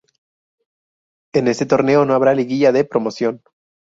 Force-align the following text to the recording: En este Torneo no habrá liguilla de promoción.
En 1.31 1.47
este 1.47 1.67
Torneo 1.67 2.05
no 2.05 2.15
habrá 2.15 2.33
liguilla 2.33 2.71
de 2.71 2.85
promoción. 2.85 3.43